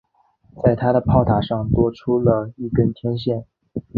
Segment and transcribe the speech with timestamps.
[0.63, 3.45] 在它的炮塔上多出了一根天线。